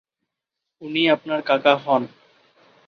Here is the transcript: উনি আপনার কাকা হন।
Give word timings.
উনি 0.81 1.01
আপনার 1.09 1.39
কাকা 1.41 1.73
হন। 1.75 2.03